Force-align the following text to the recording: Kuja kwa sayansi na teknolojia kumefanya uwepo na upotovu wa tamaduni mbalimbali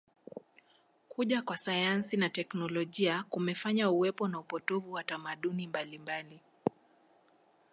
Kuja 1.09 1.41
kwa 1.41 1.57
sayansi 1.57 2.17
na 2.17 2.29
teknolojia 2.29 3.23
kumefanya 3.29 3.89
uwepo 3.89 4.27
na 4.27 4.39
upotovu 4.39 4.93
wa 4.93 5.03
tamaduni 5.03 5.67
mbalimbali 5.67 6.39